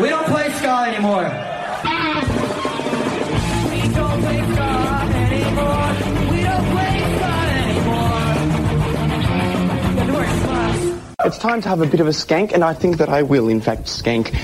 [0.00, 1.24] We don't play ska anymore.
[3.70, 4.68] We don't play ska
[5.24, 5.88] anymore.
[6.30, 7.32] We don't play ska
[7.64, 8.26] anymore.
[11.24, 13.48] It's time to have a bit of a skank, and I think that I will,
[13.48, 14.34] in fact, skank.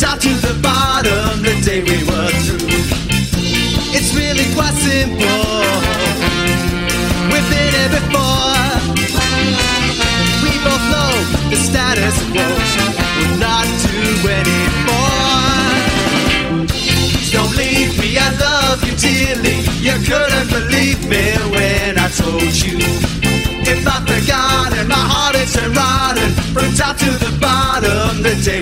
[0.00, 2.72] Top to the bottom the day we were through.
[3.92, 5.60] It's really quite simple.
[7.28, 8.64] We've been here before.
[10.40, 11.12] We both know
[11.52, 14.00] the status quo will not do
[14.40, 15.20] anymore.
[17.28, 19.60] Don't leave me, I love you dearly.
[19.84, 22.80] You couldn't believe me when I told you.
[23.68, 28.59] If I forgotten, my heart is a rotten from top to the bottom the day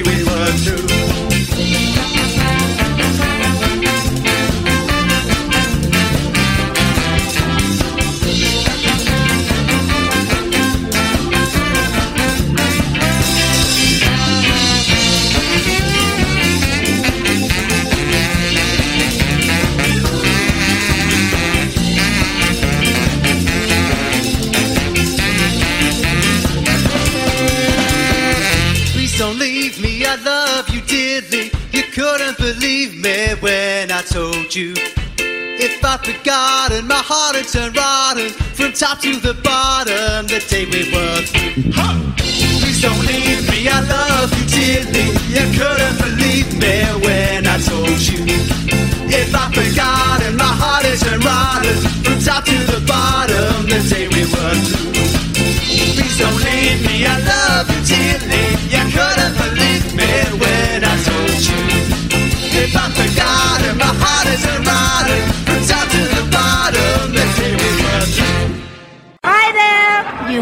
[36.12, 41.20] forgotten, my heart had turned rotten from top to the bottom the day we were
[41.28, 41.68] through.
[42.60, 45.12] Please don't leave me, I love you dearly.
[45.28, 48.24] You couldn't believe me when I told you.
[49.10, 54.08] If I'd forgotten, my heart had turned rotten from top to the bottom the day
[54.08, 54.96] we were through.
[55.92, 58.44] Please don't leave me, I love you dearly.
[58.72, 59.57] You couldn't believe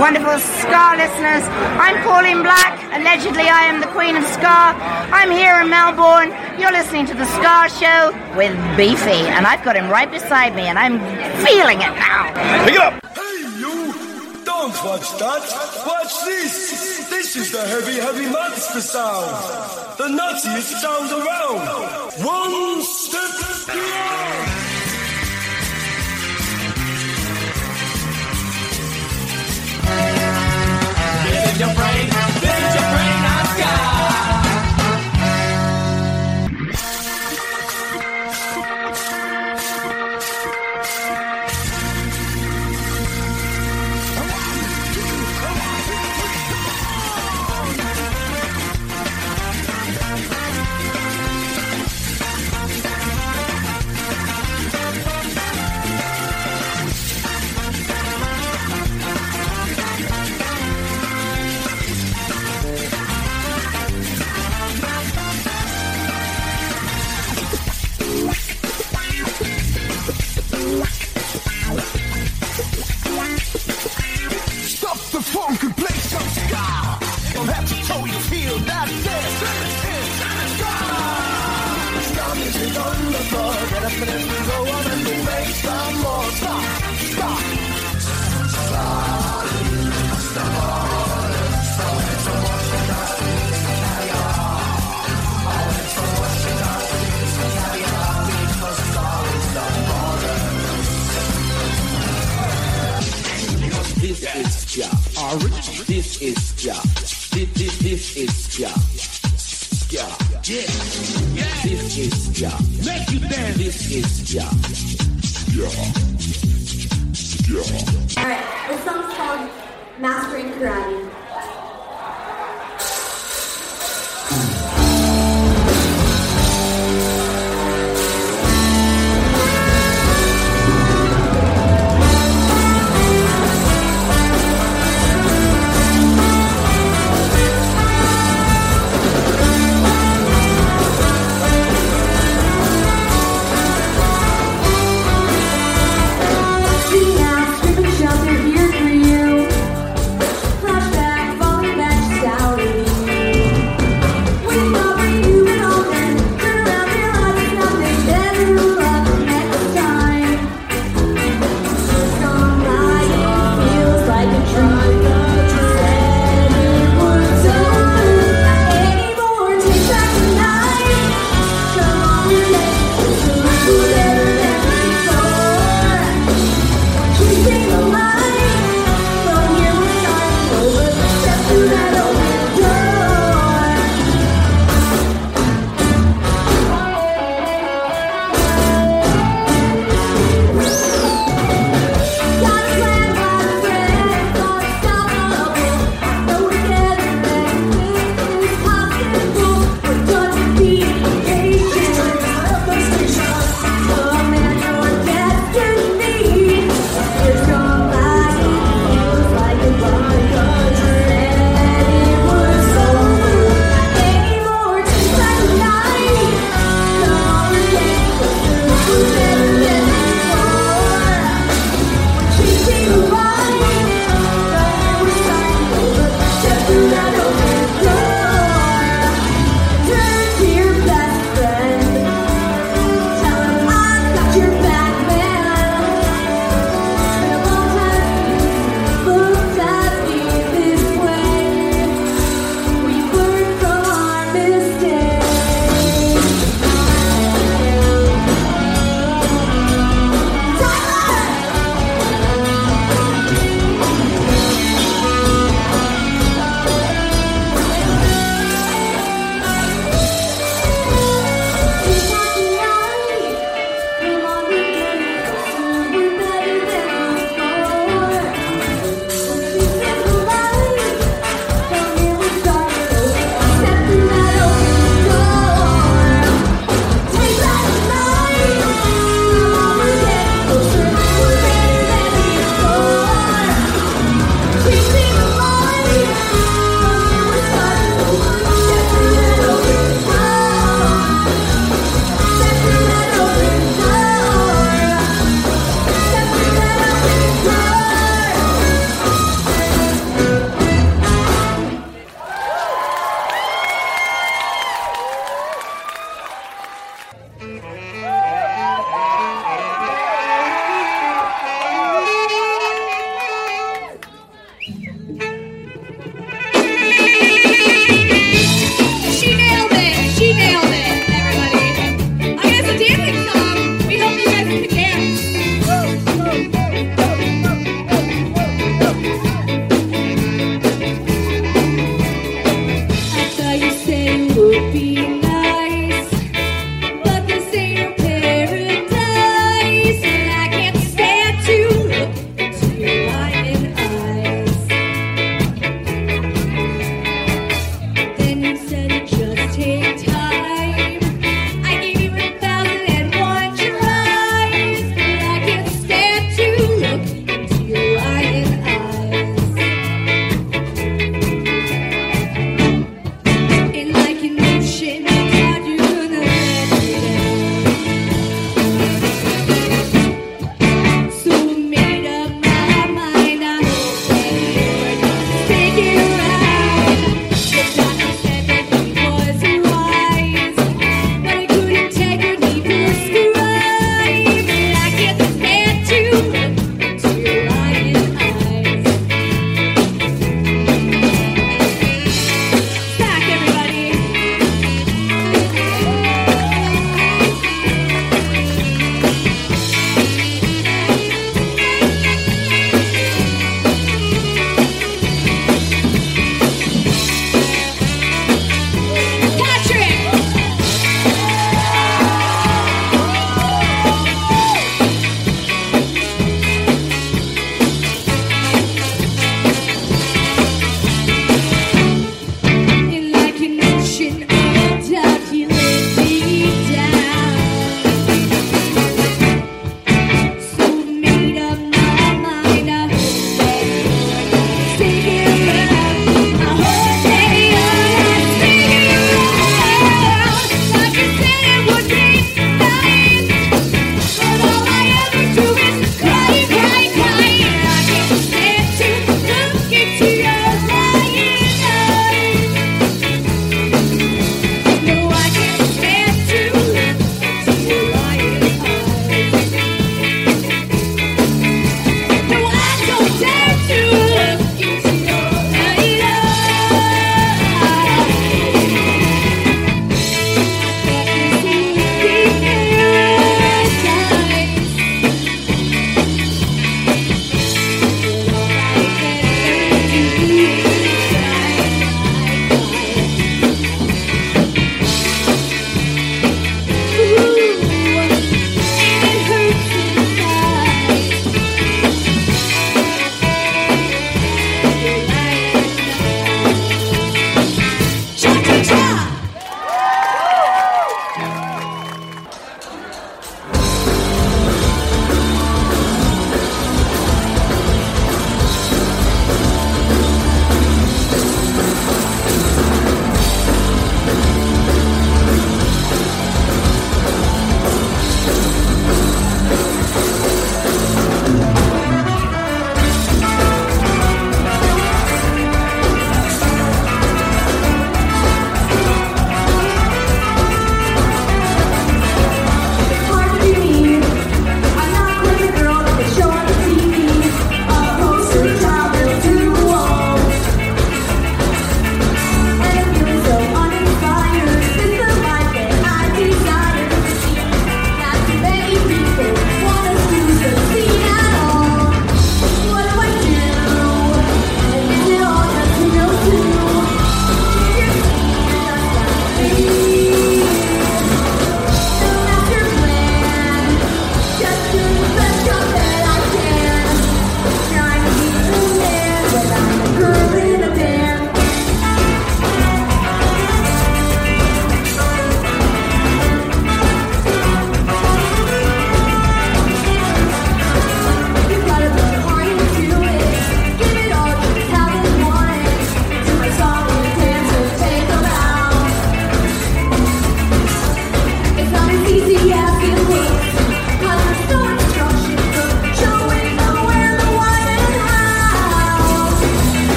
[0.00, 1.44] wonderful Ska listeners.
[1.76, 2.72] I'm Pauline Black.
[2.96, 4.72] Allegedly, I am the Queen of Ska.
[5.12, 6.32] I'm here in Melbourne.
[6.58, 8.00] You're listening to the Ska Show
[8.34, 10.96] with Beefy, and I've got him right beside me, and I'm
[11.44, 12.32] feeling it now.
[12.64, 12.94] Pick it up.
[13.12, 13.92] Hey, you!
[14.42, 15.44] Don't watch that.
[15.86, 17.06] Watch this.
[17.10, 19.28] This is the heavy, heavy monster sound.
[20.00, 21.60] The nuttiest sound around.
[22.24, 23.36] One step
[23.68, 24.69] beyond.
[31.60, 32.09] Your brain.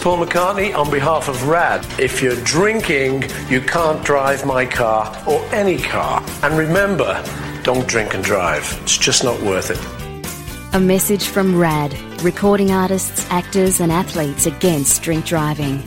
[0.00, 1.86] Paul McCartney on behalf of RAD.
[2.00, 6.24] If you're drinking, you can't drive my car or any car.
[6.42, 7.22] And remember,
[7.64, 8.78] don't drink and drive.
[8.82, 10.74] It's just not worth it.
[10.74, 15.82] A message from RAD, recording artists, actors, and athletes against drink driving.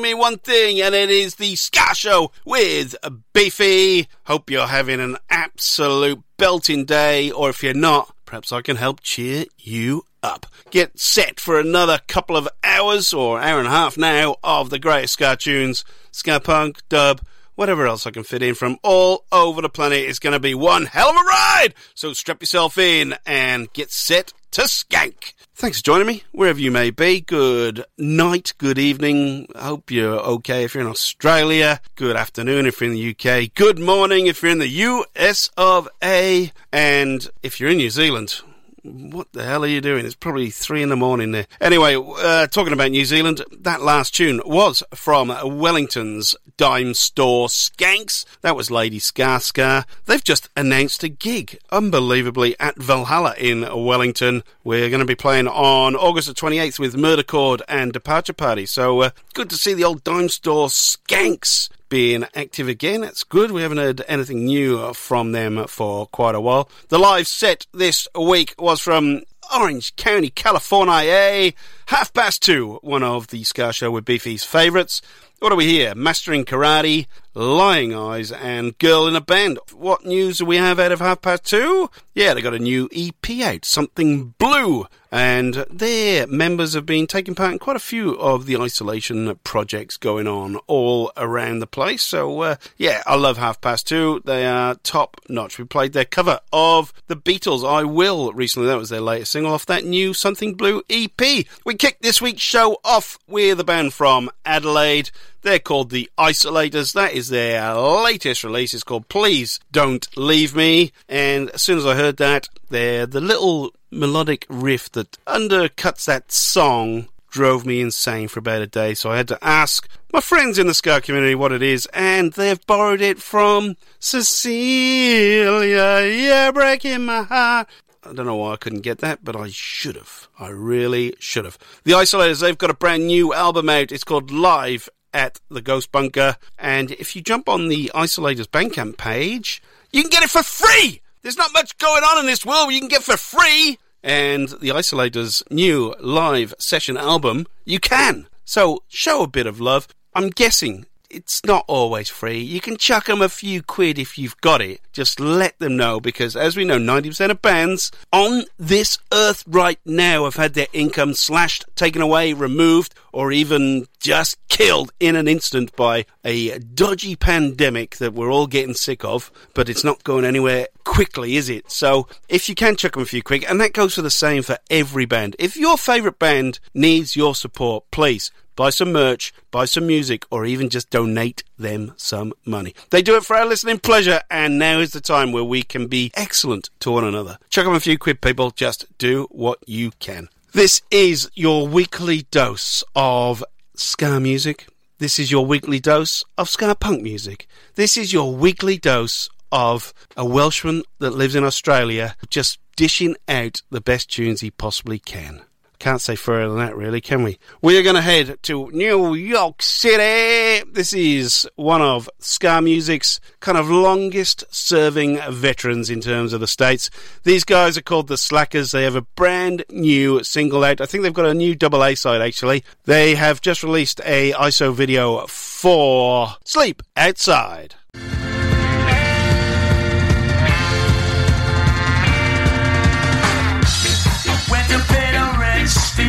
[0.00, 2.94] Mean one thing, and it is the Ska Show with
[3.32, 4.08] Beefy.
[4.24, 9.00] Hope you're having an absolute belting day, or if you're not, perhaps I can help
[9.00, 10.46] cheer you up.
[10.70, 14.78] Get set for another couple of hours, or hour and a half now, of the
[14.78, 17.20] greatest ska tunes, ska punk, dub,
[17.54, 19.98] whatever else I can fit in from all over the planet.
[19.98, 21.74] It's going to be one hell of a ride!
[21.94, 25.32] So strap yourself in and get set to skank.
[25.58, 27.20] Thanks for joining me, wherever you may be.
[27.20, 29.48] Good night, good evening.
[29.56, 31.80] I hope you're okay if you're in Australia.
[31.96, 33.52] Good afternoon if you're in the UK.
[33.56, 36.52] Good morning if you're in the US of A.
[36.72, 38.40] And if you're in New Zealand,
[38.82, 40.06] what the hell are you doing?
[40.06, 41.46] It's probably three in the morning there.
[41.60, 48.24] Anyway, uh, talking about New Zealand, that last tune was from Wellington's Dimestore Skanks.
[48.42, 49.86] That was Lady Ska Ska.
[50.06, 54.42] They've just announced a gig, unbelievably, at Valhalla in Wellington.
[54.64, 58.66] We're going to be playing on August the 28th with Murder Chord and Departure Party.
[58.66, 63.02] So uh, good to see the old Dimestore Skanks being active again.
[63.02, 63.50] It's good.
[63.50, 66.68] We haven't heard anything new from them for quite a while.
[66.88, 69.22] The live set this week was from
[69.54, 71.52] Orange County, California.
[71.86, 75.00] Half past two, one of the Ska Show with Beefy's favourites.
[75.38, 75.94] What do we hear?
[75.94, 77.06] Mastering Karate,
[77.38, 79.60] Lying Eyes, and Girl in a Band.
[79.72, 81.88] What news do we have out of half past two?
[82.12, 87.36] Yeah, they got a new EP out, Something Blue, and their members have been taking
[87.36, 92.02] part in quite a few of the isolation projects going on all around the place.
[92.02, 94.20] So, uh, yeah, I love half past two.
[94.24, 95.58] They are top notch.
[95.58, 98.66] We played their cover of the Beatles, I Will, recently.
[98.66, 101.46] That was their latest single off that new Something Blue EP.
[101.64, 105.12] We kicked this week's show off with a band from Adelaide.
[105.42, 106.94] They're called the Isolators.
[106.94, 108.74] That is their latest release.
[108.74, 110.92] It's called Please Don't Leave Me.
[111.08, 116.32] And as soon as I heard that, they're the little melodic riff that undercuts that
[116.32, 118.94] song drove me insane for about a day.
[118.94, 122.32] So I had to ask my friends in the ska community what it is, and
[122.32, 126.06] they've borrowed it from Cecilia.
[126.06, 127.68] Yeah, breaking my heart.
[128.04, 130.28] I don't know why I couldn't get that, but I should have.
[130.38, 131.58] I really should have.
[131.84, 133.92] The Isolators, they've got a brand new album out.
[133.92, 136.36] It's called Live at the Ghost Bunker.
[136.58, 141.00] And if you jump on the Isolators Bandcamp page, you can get it for free!
[141.22, 143.78] There's not much going on in this world you can get for free!
[144.02, 148.28] And the Isolators' new live session album, you can.
[148.44, 149.88] So show a bit of love.
[150.14, 152.38] I'm guessing it's not always free.
[152.38, 154.80] You can chuck them a few quid if you've got it.
[154.92, 159.78] Just let them know because, as we know, 90% of bands on this earth right
[159.84, 165.28] now have had their income slashed, taken away, removed, or even just killed in an
[165.28, 169.30] instant by a dodgy pandemic that we're all getting sick of.
[169.54, 171.70] But it's not going anywhere quickly, is it?
[171.70, 174.42] So, if you can chuck them a few quid, and that goes for the same
[174.42, 175.36] for every band.
[175.38, 180.44] If your favourite band needs your support, please buy some merch, buy some music, or
[180.44, 182.74] even just donate them some money.
[182.90, 185.86] They do it for our listening pleasure, and now is the time where we can
[185.86, 187.38] be excellent to one another.
[187.50, 188.50] Chuck them a few quid, people.
[188.50, 190.28] Just do what you can.
[190.52, 193.44] This is your weekly dose of
[193.76, 194.66] ska music.
[194.98, 197.46] This is your weekly dose of ska punk music.
[197.76, 203.62] This is your weekly dose of a Welshman that lives in Australia just dishing out
[203.70, 205.42] the best tunes he possibly can.
[205.78, 207.38] Can't say further than that, really, can we?
[207.62, 210.68] We are going to head to New York City.
[210.68, 216.48] This is one of ska music's kind of longest serving veterans in terms of the
[216.48, 216.90] States.
[217.22, 218.72] These guys are called the Slackers.
[218.72, 220.80] They have a brand new single out.
[220.80, 222.64] I think they've got a new double A side, actually.
[222.84, 227.76] They have just released a ISO video for Sleep Outside.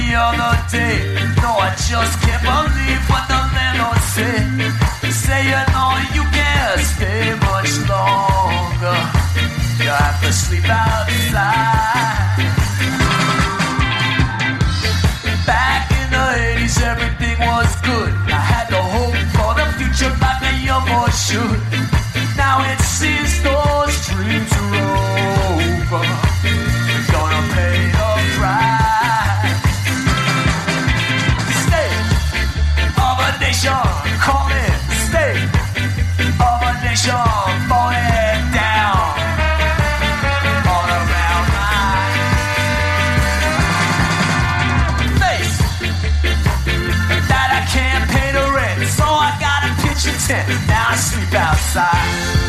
[0.10, 1.14] The other day.
[1.42, 4.50] No, I just can't believe what the landlord said.
[5.12, 8.98] Say you know you can't stay much longer.
[9.82, 11.38] You have to sleep outside.
[15.46, 18.14] Back in the 80s, everything was good.
[18.34, 21.79] I had to hope for the future like a young boy should.
[51.60, 52.40] outside.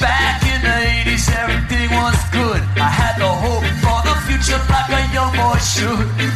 [0.00, 0.76] back in the
[1.10, 2.60] 80s, everything was good.
[2.76, 6.31] I had the hope for the future, like a young boy should.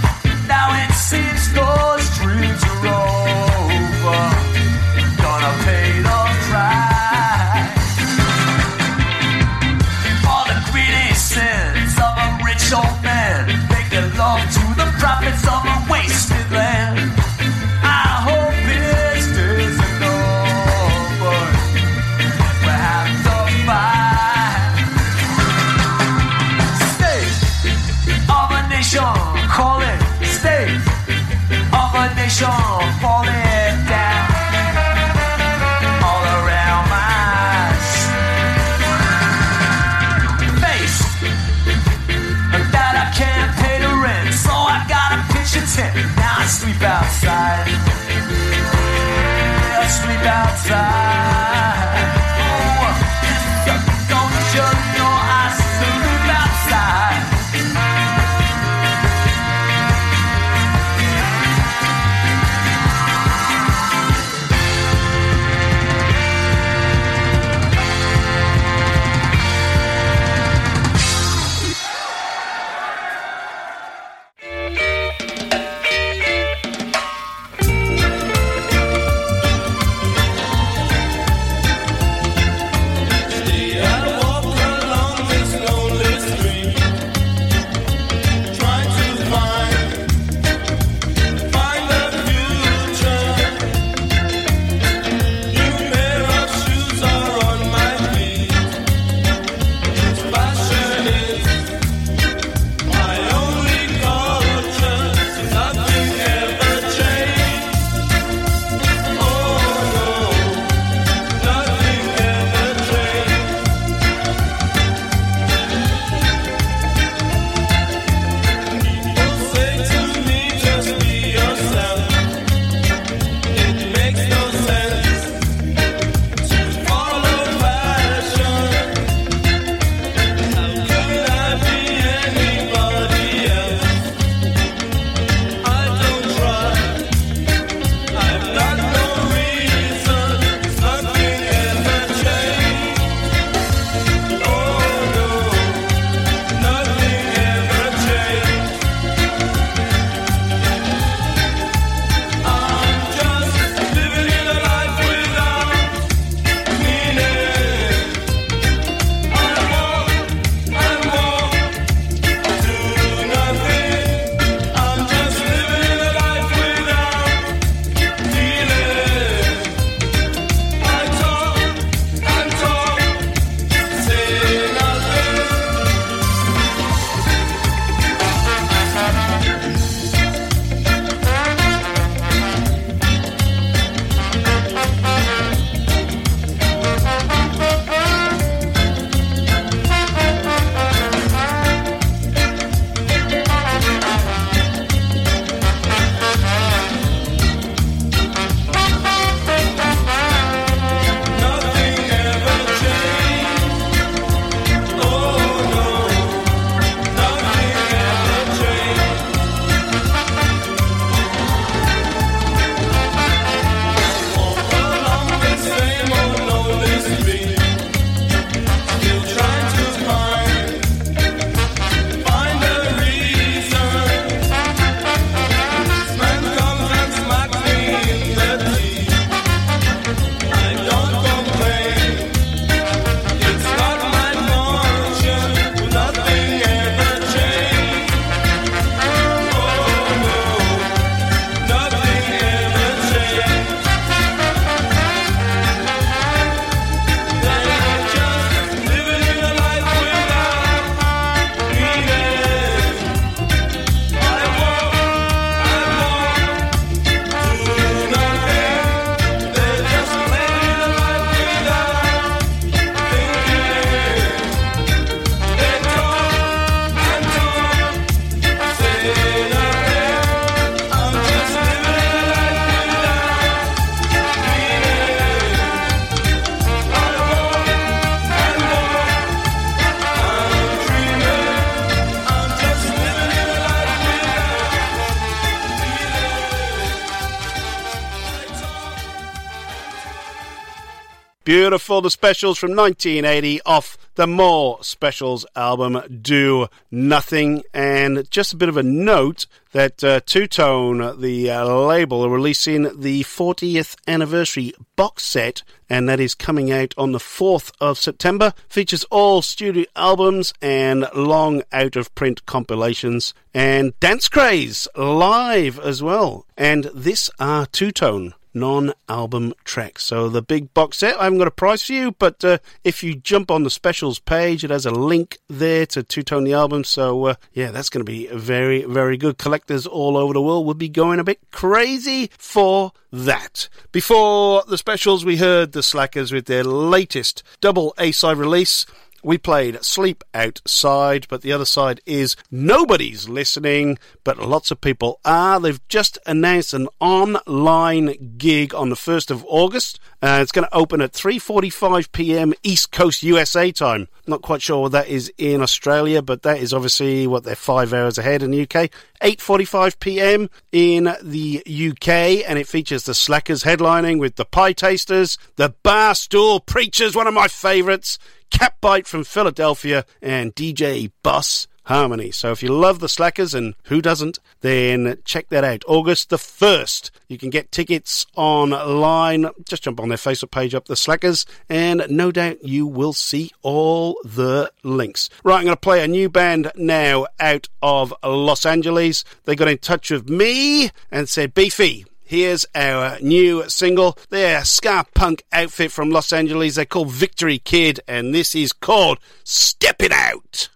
[291.46, 292.00] Beautiful.
[292.00, 297.62] The specials from 1980 off the more specials album do nothing.
[297.72, 297.95] And
[298.30, 302.82] just a bit of a note that uh, Two Tone, the uh, label, are releasing
[303.00, 308.54] the 40th anniversary box set, and that is coming out on the 4th of September.
[308.68, 316.02] Features all studio albums and long out of print compilations, and Dance Craze live as
[316.02, 316.46] well.
[316.56, 320.02] And this are Two Tone non album tracks.
[320.04, 323.04] So the big box set, I haven't got a price for you, but uh, if
[323.04, 326.54] you jump on the specials page, it has a link there to Two Tone the
[326.54, 326.82] album.
[326.82, 329.38] So uh, yeah, that's going to be very, very good.
[329.38, 333.70] Collectors all over the world will be going a bit crazy for that.
[333.90, 338.84] Before the specials, we heard the Slackers with their latest double A side release.
[339.26, 345.18] We played Sleep Outside, but the other side is Nobody's Listening, but lots of people
[345.24, 345.58] are.
[345.58, 349.98] They've just announced an online gig on the 1st of August.
[350.22, 352.54] Uh, it's going to open at 3:45 p.m.
[352.62, 354.06] East Coast USA time.
[354.28, 357.92] Not quite sure what that is in Australia, but that is obviously what they're 5
[357.92, 358.92] hours ahead in the UK.
[359.20, 360.50] 8:45 p.m.
[360.70, 367.16] in the UK and it features the Slackers headlining with the Pietasters, the Barstool Preachers,
[367.16, 368.20] one of my favorites.
[368.50, 372.32] Catbite from Philadelphia, and DJ Bus Harmony.
[372.32, 375.84] So if you love the Slackers, and who doesn't, then check that out.
[375.86, 377.10] August the 1st.
[377.28, 379.48] You can get tickets online.
[379.68, 383.52] Just jump on their Facebook page up the Slackers, and no doubt you will see
[383.62, 385.30] all the links.
[385.44, 389.24] Right, I'm going to play a new band now out of Los Angeles.
[389.44, 394.18] They got in touch with me and said, Beefy, Here's our new single.
[394.30, 396.74] They're ska punk outfit from Los Angeles.
[396.74, 400.68] They're called Victory Kid, and this is called Step It Out.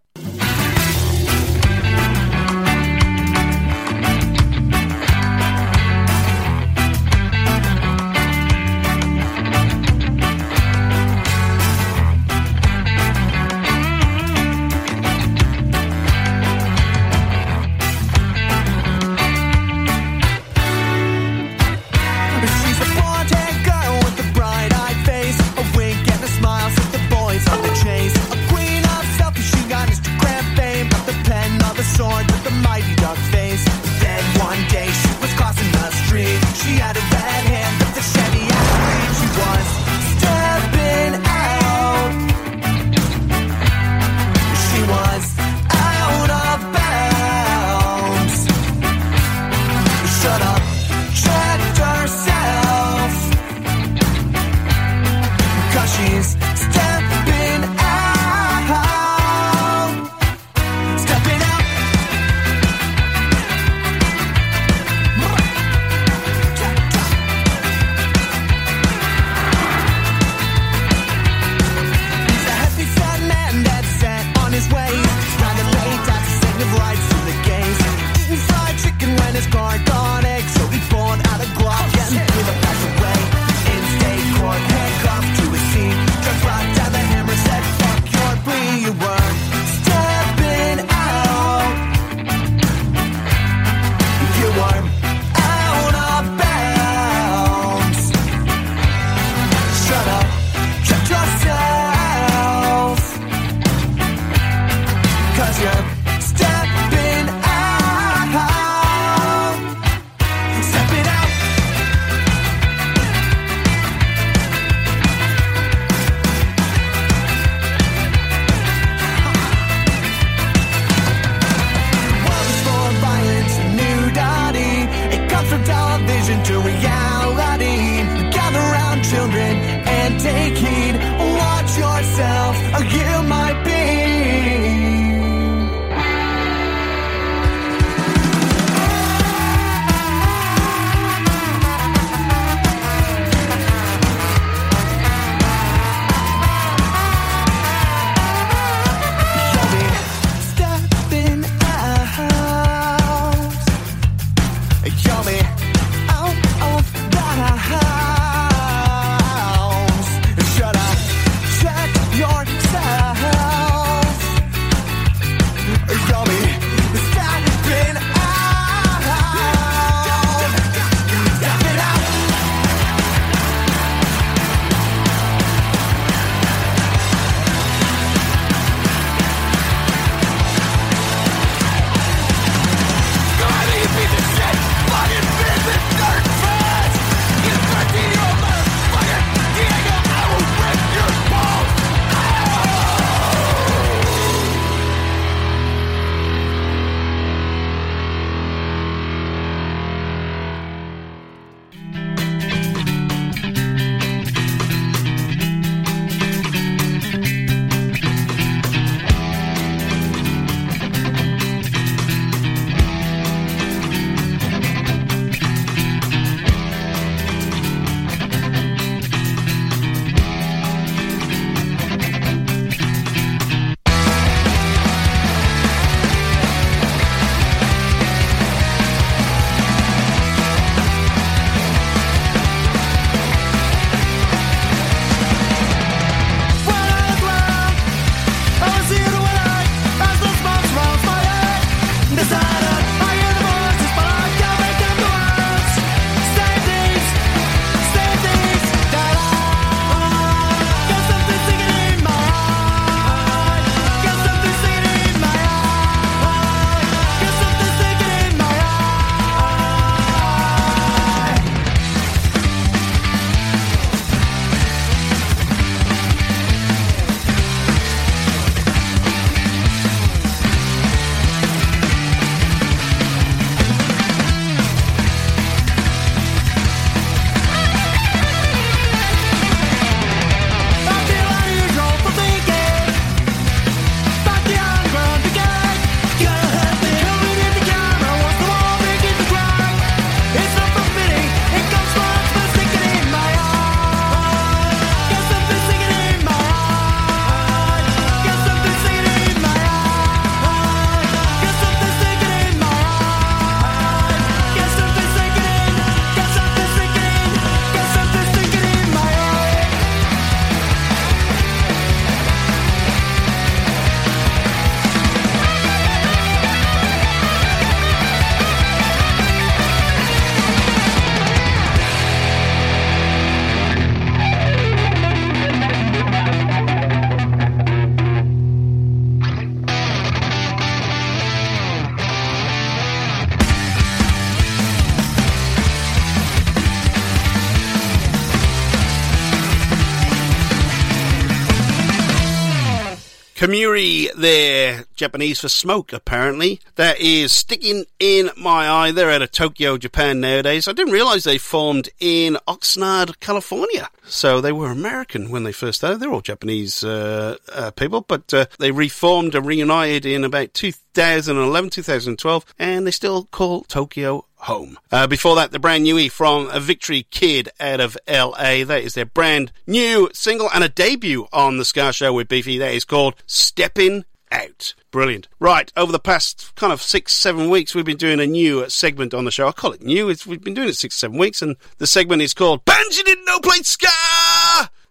[343.41, 346.61] Kemuri there, Japanese for smoke, apparently.
[346.75, 348.91] That is sticking in my eye.
[348.91, 350.69] They're out of Tokyo, Japan nowadays.
[350.69, 353.89] I didn't realize they formed in Oxnard, California.
[354.05, 356.01] So they were American when they first started.
[356.01, 361.71] They're all Japanese uh, uh, people, but uh, they reformed and reunited in about 2011,
[361.71, 364.79] 2012, and they still call Tokyo home.
[364.91, 368.65] Uh, before that, the brand newie from a Victory Kid out of LA.
[368.65, 372.59] That is their brand new single and a debut on the Ska Show with Beefy.
[372.59, 374.75] That is called Stepping Out.
[374.91, 375.29] Brilliant.
[375.39, 379.15] Right, over the past kind of six, seven weeks, we've been doing a new segment
[379.15, 379.47] on the show.
[379.47, 380.09] I call it new.
[380.09, 383.25] It's, we've been doing it six, seven weeks, and the segment is called Bands Didn't
[383.25, 383.89] Know Played Ska!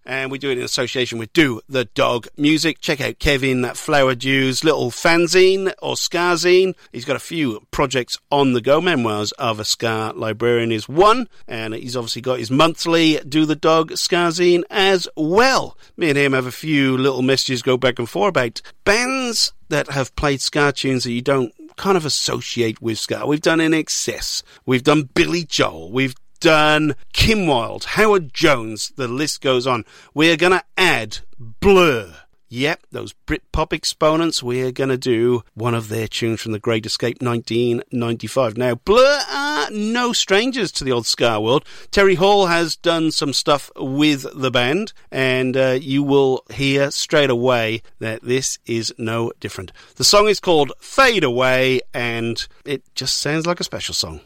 [0.10, 2.82] And we do it in association with Do the Dog Music.
[2.82, 6.74] Check out Kevin Flowerdew's little fanzine or Skazine.
[6.92, 8.82] He's got a few projects on the go.
[8.82, 13.56] Memoirs of a Ska Librarian is one, and he's obviously got his monthly Do the
[13.56, 15.78] Dog Skazine as well.
[15.96, 19.92] Me and him have a few little messages go back and forth about bands that
[19.92, 23.28] have played Ska tunes that you don't kind of associate with Ska.
[23.28, 29.42] We've done INXS, we've done Billy Joel, we've done Kim Wilde, Howard Jones, the list
[29.42, 29.86] goes on.
[30.14, 32.16] We are going to add Blur.
[32.52, 36.84] Yep, those Britpop exponents, we're going to do one of their tunes from The Great
[36.84, 38.58] Escape 1995.
[38.58, 41.64] Now, Blur are no strangers to the old Ska world.
[41.92, 47.30] Terry Hall has done some stuff with the band, and uh, you will hear straight
[47.30, 49.72] away that this is no different.
[49.98, 54.22] The song is called Fade Away, and it just sounds like a special song.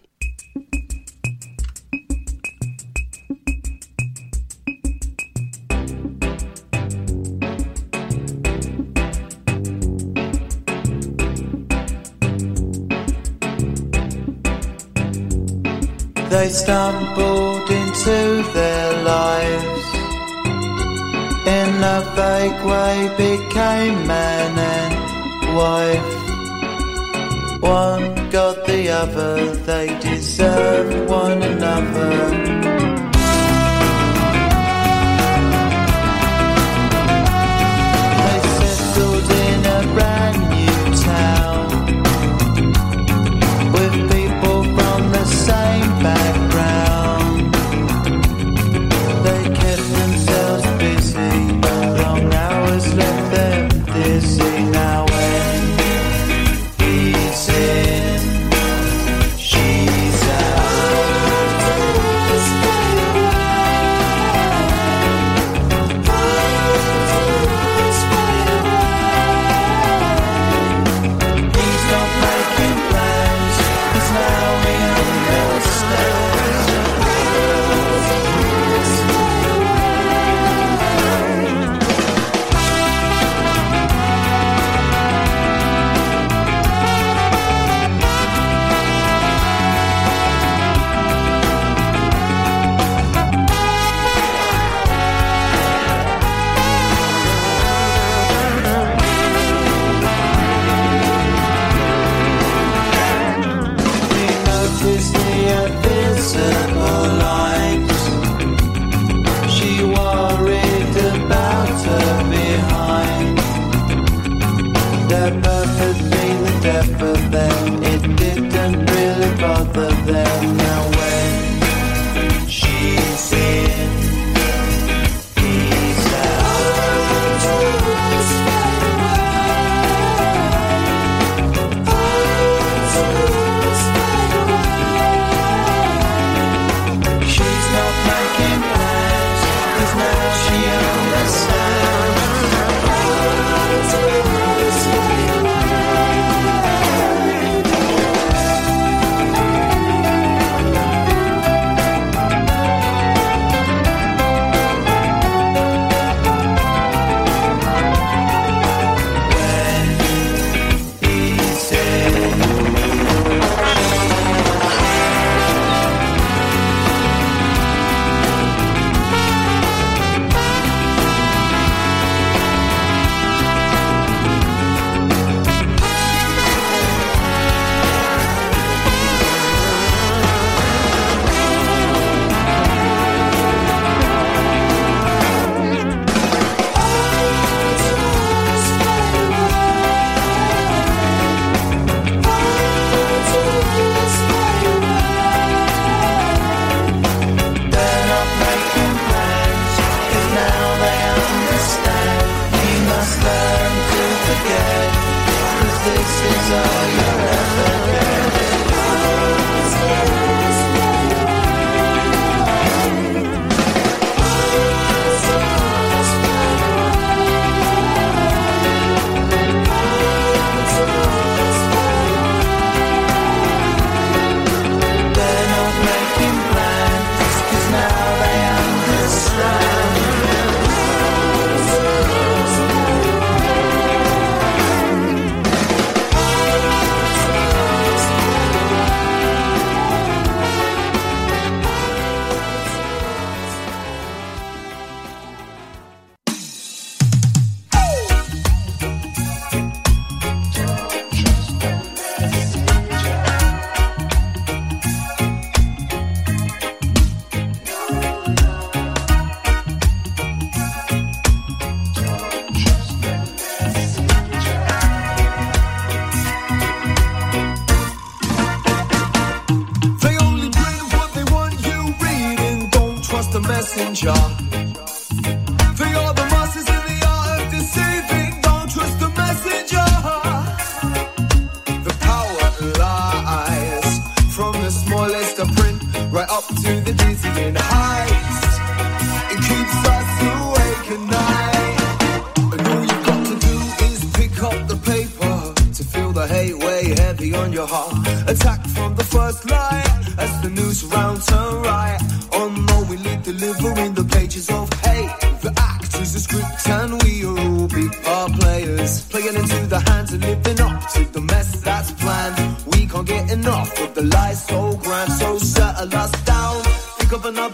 [16.54, 19.86] Stumbled into their lives
[21.47, 26.14] in a vague way, became man and wife.
[27.62, 33.03] One got the other, they deserved one another.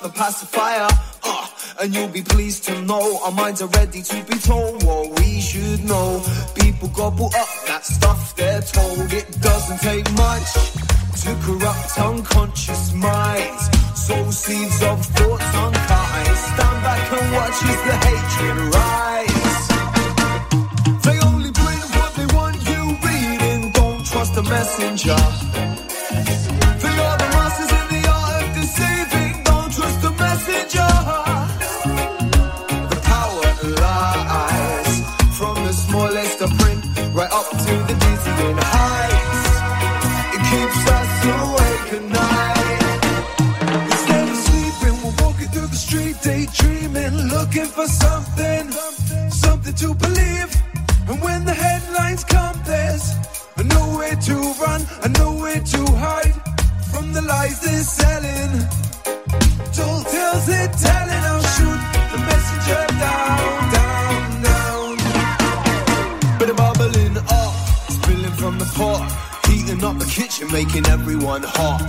[0.10, 0.88] Another pacifier.
[1.24, 1.48] Uh,
[1.82, 5.40] and you'll be pleased to know our minds are ready to be told what we
[5.42, 6.22] should know.
[6.56, 9.14] People gobble up that stuff they're told.
[9.14, 10.54] It doesn't take much
[11.24, 13.70] to corrupt unconscious minds.
[13.96, 16.38] Sow seeds of thoughts unkind.
[16.38, 19.68] Stand back and watch as the hatred rise.
[21.04, 21.52] They only
[21.98, 23.72] what they want you reading.
[23.72, 25.20] Don't trust the messenger.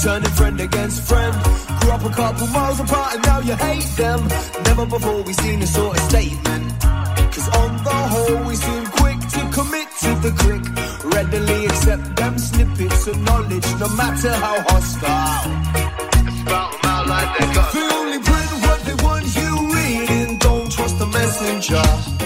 [0.01, 1.34] Turning friend against friend.
[1.80, 4.26] Grew up a couple miles apart and now you hate them.
[4.64, 6.80] Never before we seen a sort of statement.
[6.80, 10.64] Cause on the whole, we seem quick to commit to the click.
[11.14, 16.01] Readily accept them snippets of knowledge, no matter how hostile.
[17.38, 17.72] They got.
[17.72, 20.38] They only print what they want you reading.
[20.38, 22.19] Don't trust the messenger.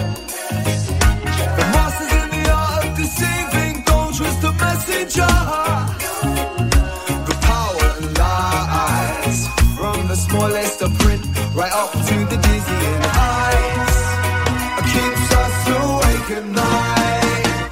[10.73, 11.23] The print
[11.55, 12.39] right up to the
[13.13, 13.97] heights.
[14.93, 17.71] Keeps us awake at night.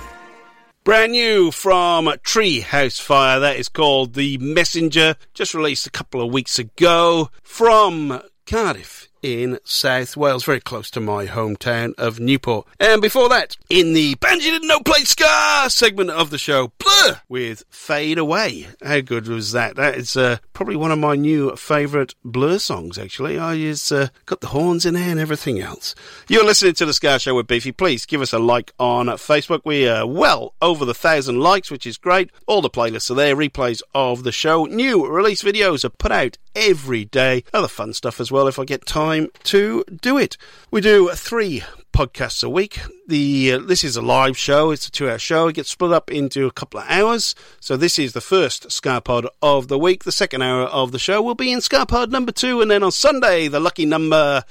[0.85, 3.41] Brand new from Treehouse Fire.
[3.41, 5.17] That is called The Messenger.
[5.33, 11.01] Just released a couple of weeks ago from Cardiff in South Wales, very close to
[11.01, 12.67] my hometown of Newport.
[12.81, 16.73] And before that, in the Band You Didn't Know Played Ska segment of the show,
[16.79, 18.67] Blur with Fade Away.
[18.83, 19.77] How good was that?
[19.77, 23.39] That is uh, probably one of my new favourite Blur songs, actually.
[23.39, 25.95] I just uh, got the horns in there and everything else.
[26.29, 27.73] You're listening to The Ska Show with Beefy.
[27.73, 29.63] Please give us a like on Facebook.
[29.65, 32.31] We are well over the thousand likes, which is great.
[32.47, 34.65] All the playlists are there, replays of the show.
[34.65, 37.45] New release videos are put out every day.
[37.53, 40.37] Other fun stuff as well if I get time to do it.
[40.71, 42.81] We do three podcasts a week.
[43.07, 44.71] The uh, this is a live show.
[44.71, 45.49] It's a two-hour show.
[45.49, 47.35] It gets split up into a couple of hours.
[47.61, 50.05] So this is the first Skapod of the week.
[50.05, 52.93] The second hour of the show will be in Skapod number two, and then on
[52.93, 54.45] Sunday, the lucky number.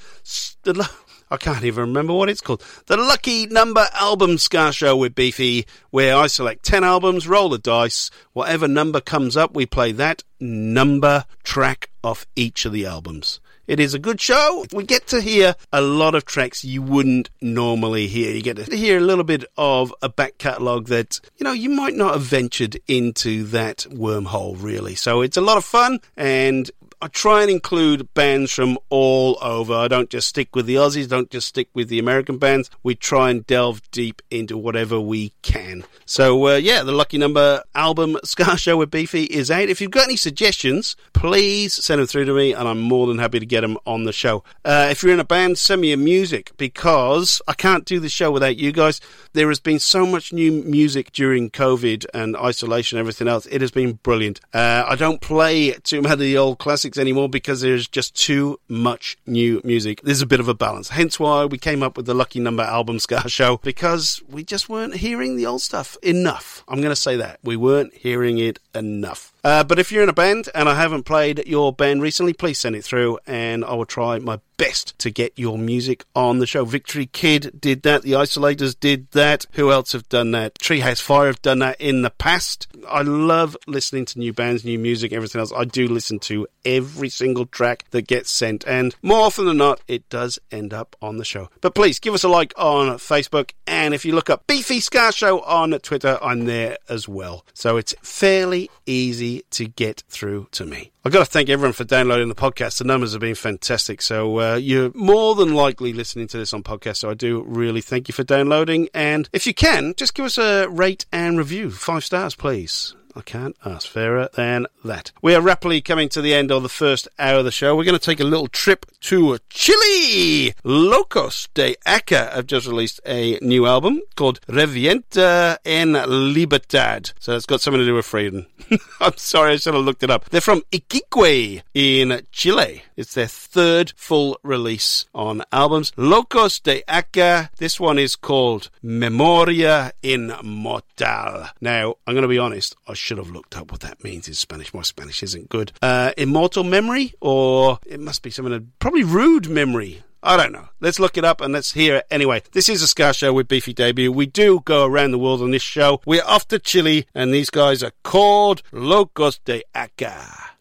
[1.32, 2.62] I can't even remember what it's called.
[2.88, 7.56] The Lucky Number Album Ska Show with Beefy, where I select 10 albums, roll the
[7.56, 13.40] dice, whatever number comes up, we play that number track off each of the albums.
[13.66, 14.66] It is a good show.
[14.74, 18.34] We get to hear a lot of tracks you wouldn't normally hear.
[18.34, 21.70] You get to hear a little bit of a back catalogue that, you know, you
[21.70, 24.96] might not have ventured into that wormhole really.
[24.96, 26.70] So it's a lot of fun and
[27.02, 29.74] I try and include bands from all over.
[29.74, 32.70] I don't just stick with the Aussies, don't just stick with the American bands.
[32.84, 35.82] We try and delve deep into whatever we can.
[36.06, 39.68] So, uh, yeah, the Lucky Number album Ska Show with Beefy is out.
[39.68, 43.18] If you've got any suggestions, please send them through to me and I'm more than
[43.18, 44.44] happy to get them on the show.
[44.64, 48.10] Uh, if you're in a band, send me your music because I can't do the
[48.10, 49.00] show without you guys.
[49.32, 53.46] There has been so much new music during COVID and isolation and everything else.
[53.46, 54.40] It has been brilliant.
[54.54, 58.58] Uh, I don't play too many of the old classics anymore because there's just too
[58.68, 60.00] much new music.
[60.02, 60.90] There's a bit of a balance.
[60.90, 64.68] Hence why we came up with the Lucky Number album Ska Show because we just
[64.68, 66.64] weren't hearing the old stuff enough.
[66.68, 67.38] I'm going to say that.
[67.42, 69.31] We weren't hearing it enough.
[69.44, 72.58] Uh, but if you're in a band and I haven't played your band recently, please
[72.58, 76.46] send it through and I will try my best to get your music on the
[76.46, 76.64] show.
[76.64, 78.02] Victory Kid did that.
[78.02, 79.44] The Isolators did that.
[79.54, 80.54] Who else have done that?
[80.54, 82.68] Treehouse Fire have done that in the past.
[82.88, 85.52] I love listening to new bands, new music, everything else.
[85.56, 89.80] I do listen to every single track that gets sent, and more often than not,
[89.88, 91.48] it does end up on the show.
[91.60, 95.12] But please give us a like on Facebook, and if you look up Beefy Ska
[95.12, 97.44] Show on Twitter, I'm there as well.
[97.52, 100.92] So it's fairly easy to get through to me.
[101.04, 102.78] I've got to thank everyone for downloading the podcast.
[102.78, 104.00] The numbers have been fantastic.
[104.02, 106.98] So uh, you're more than likely listening to this on podcast.
[106.98, 108.88] So I do really thank you for downloading.
[108.94, 111.70] And if you can, just give us a rate and review.
[111.70, 112.94] Five stars, please.
[113.14, 115.12] I can't ask fairer than that.
[115.20, 117.76] We are rapidly coming to the end of the first hour of the show.
[117.76, 120.54] We're going to take a little trip to Chile.
[120.64, 127.12] Lokos de Aka have just released a new album called Revienta en Libertad.
[127.18, 128.46] So it's got something to do with freedom.
[129.00, 130.30] I'm sorry, I should have looked it up.
[130.30, 132.82] They're from Iquique in Chile.
[132.96, 135.92] It's their third full release on albums.
[135.92, 137.50] Lokos de Aka.
[137.58, 141.50] This one is called Memoria Inmortal.
[141.60, 144.34] Now, I'm going to be honest, I should have looked up what that means in
[144.34, 144.72] Spanish.
[144.72, 145.72] My Spanish isn't good.
[145.82, 150.04] Uh, immortal memory, or it must be something, probably rude memory.
[150.22, 150.68] I don't know.
[150.80, 152.06] Let's look it up and let's hear it.
[152.08, 154.12] Anyway, this is a Ska Show with Beefy Debut.
[154.12, 156.00] We do go around the world on this show.
[156.06, 160.51] We're off to Chile, and these guys are called Lokos de Aka.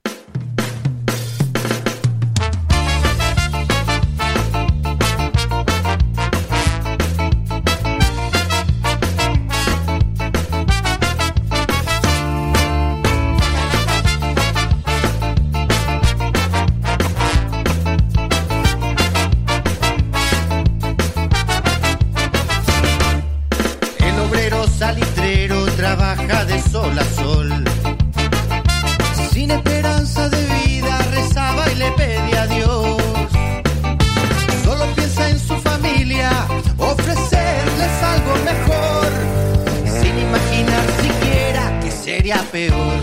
[42.39, 43.01] Peor.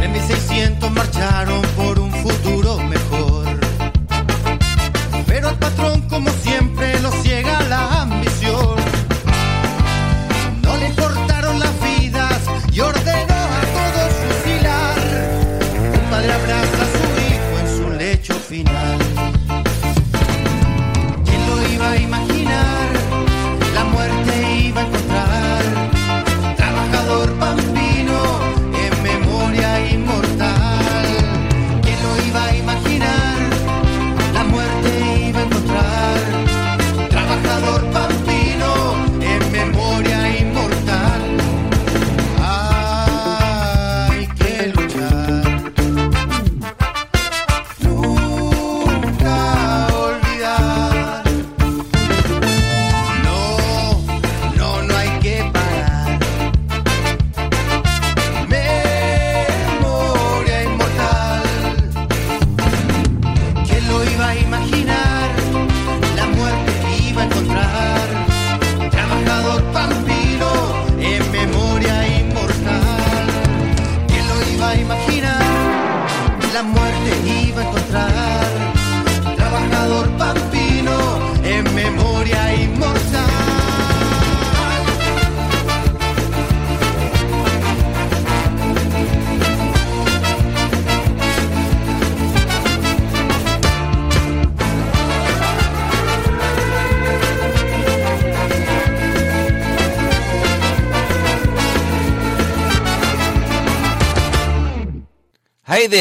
[0.00, 1.93] En 1600 marcharon por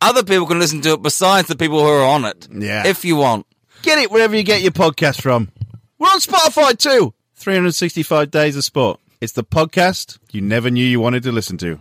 [0.00, 2.48] other people can listen to it besides the people who are on it.
[2.50, 2.86] Yeah.
[2.86, 3.46] If you want.
[3.82, 5.50] Get it wherever you get your podcast from.
[5.98, 7.14] We're on Spotify too.
[7.36, 9.00] 365 Days of Sport.
[9.20, 11.80] It's the podcast you never knew you wanted to listen to.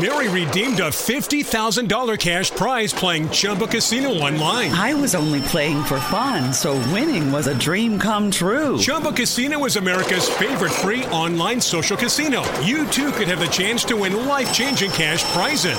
[0.00, 4.70] Mary redeemed a $50,000 cash prize playing Chumba Casino online.
[4.70, 8.78] I was only playing for fun, so winning was a dream come true.
[8.78, 12.42] Chumba Casino is America's favorite free online social casino.
[12.60, 15.78] You too could have the chance to win life changing cash prizes.